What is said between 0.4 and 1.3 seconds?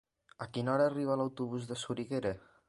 A quina hora arriba